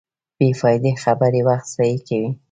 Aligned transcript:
بېفائدې 0.39 0.91
خبرې 1.03 1.41
وخت 1.47 1.67
ضایع 1.75 1.97
کوي. 2.07 2.29